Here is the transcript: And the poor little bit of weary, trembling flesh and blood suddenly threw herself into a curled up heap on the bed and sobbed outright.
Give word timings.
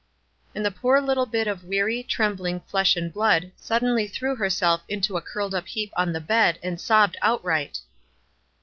And 0.55 0.65
the 0.65 0.71
poor 0.71 0.99
little 0.99 1.27
bit 1.27 1.45
of 1.45 1.63
weary, 1.65 2.01
trembling 2.01 2.61
flesh 2.61 2.95
and 2.95 3.13
blood 3.13 3.51
suddenly 3.55 4.07
threw 4.07 4.35
herself 4.35 4.81
into 4.89 5.15
a 5.15 5.21
curled 5.21 5.53
up 5.53 5.67
heap 5.67 5.93
on 5.95 6.11
the 6.11 6.19
bed 6.19 6.57
and 6.63 6.81
sobbed 6.81 7.17
outright. 7.21 7.81